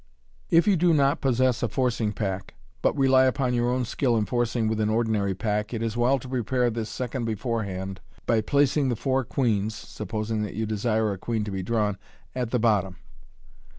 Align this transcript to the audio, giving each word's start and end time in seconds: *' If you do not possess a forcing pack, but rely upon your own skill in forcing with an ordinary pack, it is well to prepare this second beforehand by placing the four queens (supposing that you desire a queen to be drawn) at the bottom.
*' 0.29 0.41
If 0.49 0.65
you 0.67 0.77
do 0.77 0.95
not 0.95 1.21
possess 1.21 1.61
a 1.61 1.67
forcing 1.69 2.11
pack, 2.11 2.55
but 2.81 2.97
rely 2.97 3.25
upon 3.25 3.53
your 3.53 3.69
own 3.69 3.85
skill 3.85 4.17
in 4.17 4.25
forcing 4.25 4.67
with 4.67 4.79
an 4.79 4.89
ordinary 4.89 5.35
pack, 5.35 5.75
it 5.75 5.83
is 5.83 5.95
well 5.95 6.17
to 6.17 6.27
prepare 6.27 6.71
this 6.71 6.89
second 6.89 7.25
beforehand 7.25 7.99
by 8.25 8.41
placing 8.41 8.89
the 8.89 8.95
four 8.95 9.23
queens 9.23 9.75
(supposing 9.75 10.41
that 10.41 10.55
you 10.55 10.65
desire 10.65 11.11
a 11.13 11.19
queen 11.19 11.43
to 11.43 11.51
be 11.51 11.61
drawn) 11.61 11.99
at 12.33 12.49
the 12.49 12.57
bottom. 12.57 12.95